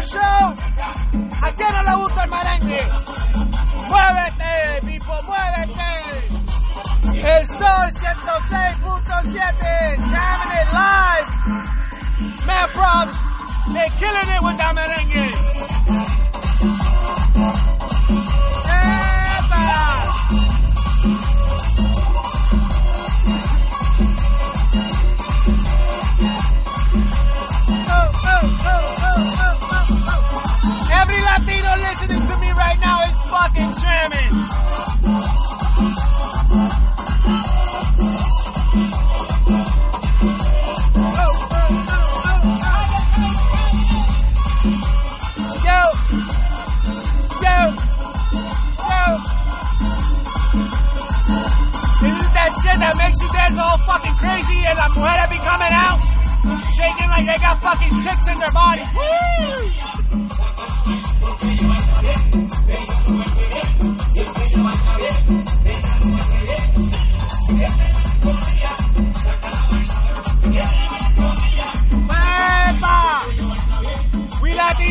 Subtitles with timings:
[0.00, 0.54] show.
[1.42, 2.82] ¿A quién no le gusta el merengue?
[3.88, 5.90] Muévete, people, muévete.
[7.20, 11.28] El Sol 106.7, jamming it live.
[12.46, 13.14] Man, props,
[13.72, 15.51] they're killing it with that merengue.
[34.02, 34.32] damn it!
[52.32, 55.70] that shit that makes you dance all fucking crazy and I'm the mujeres be coming
[55.70, 56.00] out
[56.74, 58.82] shaking like they got fucking ticks in their body.
[58.96, 59.72] Woo!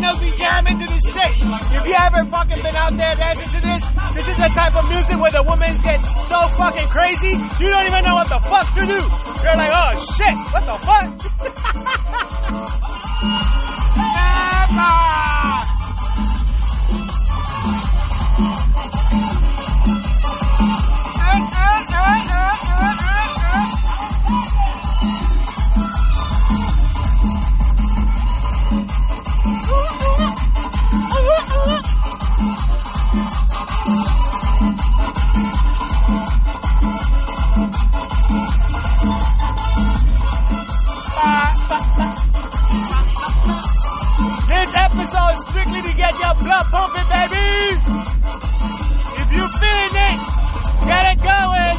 [0.00, 1.30] Latinos be jamming to this shit.
[1.76, 3.84] If you ever fucking been out there dancing to this,
[4.14, 7.86] this is the type of music where the women get so fucking crazy, you don't
[7.86, 9.00] even know what the fuck to do.
[9.44, 10.76] You're like, oh shit, what the
[13.60, 13.66] fuck?
[42.00, 42.08] This
[44.74, 47.76] episode is strictly to get your blood pumping, baby.
[49.20, 50.18] If you feeling it,
[50.86, 51.76] get it going.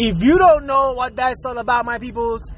[0.00, 2.52] If you don't know what that's all about, my peoples,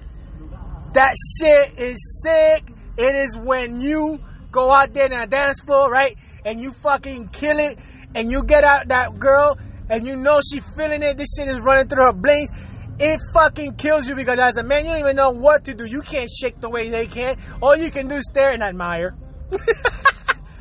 [0.92, 2.70] that shit is sick.
[2.98, 4.20] It is when you
[4.52, 6.18] go out there in a dance floor, right?
[6.44, 7.78] And you fucking kill it.
[8.14, 9.58] And you get out that girl
[9.88, 11.16] and you know she feeling it.
[11.16, 12.50] This shit is running through her veins.
[12.98, 15.86] It fucking kills you because as a man, you don't even know what to do.
[15.86, 17.38] You can't shake the way they can.
[17.62, 19.16] All you can do is stare and admire.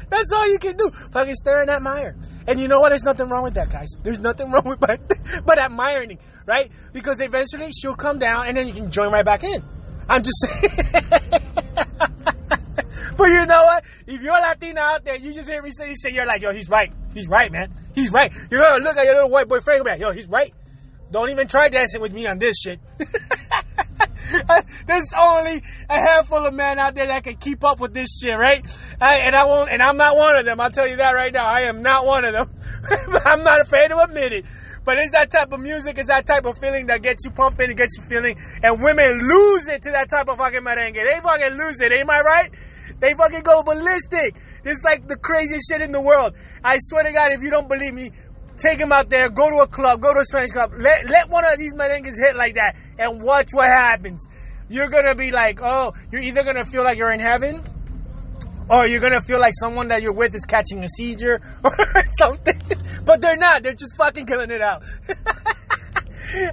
[0.10, 0.90] That's all you can do.
[1.12, 2.16] Fucking stare and admire.
[2.48, 2.90] And you know what?
[2.90, 3.90] There's nothing wrong with that, guys.
[4.02, 5.00] There's nothing wrong with but,
[5.46, 6.72] but admiring, right?
[6.94, 9.64] Because eventually she'll come down and then you can join right back in.
[10.08, 10.72] I'm just saying.
[13.18, 13.84] but you know what?
[14.08, 16.52] If you're Latina out there, you just hear me say this shit, you're like, yo,
[16.52, 16.92] he's right.
[17.14, 17.72] He's right, man.
[17.94, 18.32] He's right.
[18.50, 20.54] You're gonna look at your little white boy friend like, yo, he's right.
[21.12, 22.80] Don't even try dancing with me on this shit.
[24.88, 28.38] There's only a handful of men out there that can keep up with this shit,
[28.38, 28.66] right?
[29.02, 30.60] I, and I won't, and I'm not one of them.
[30.60, 31.46] I'll tell you that right now.
[31.46, 32.50] I am not one of them.
[33.26, 34.46] I'm not afraid to admit it.
[34.86, 37.72] But it's that type of music, it's that type of feeling that gets you pumping,
[37.72, 40.94] it gets you feeling, and women lose it to that type of fucking merengue.
[40.94, 42.52] They fucking lose it, am I right?
[43.00, 44.36] They fucking go ballistic.
[44.64, 46.34] It's like the craziest shit in the world.
[46.64, 48.12] I swear to God, if you don't believe me,
[48.58, 51.30] take them out there, go to a club, go to a Spanish club, let, let
[51.30, 54.28] one of these merengues hit like that, and watch what happens.
[54.70, 57.64] You're gonna be like, oh, you're either gonna feel like you're in heaven,
[58.70, 61.76] or you're gonna feel like someone that you're with is catching a seizure or
[62.18, 62.62] something.
[63.04, 63.64] But they're not.
[63.64, 64.84] They're just fucking killing it out.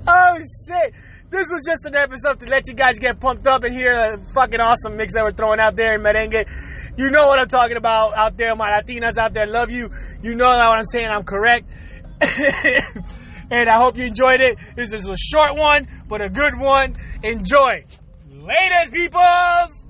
[0.08, 0.94] oh shit.
[1.29, 4.19] This was just an episode to let you guys get pumped up and hear a
[4.32, 6.49] fucking awesome mix that we're throwing out there in merengue.
[6.96, 9.46] You know what I'm talking about out there, my Latinas out there.
[9.46, 9.91] Love you.
[10.23, 11.08] You know that what I'm saying.
[11.08, 11.69] I'm correct.
[13.50, 14.58] and I hope you enjoyed it.
[14.76, 16.94] This is a short one, but a good one.
[17.23, 17.85] Enjoy.
[18.44, 19.86] Latest peoples!